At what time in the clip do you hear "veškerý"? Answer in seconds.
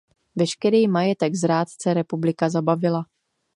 0.35-0.87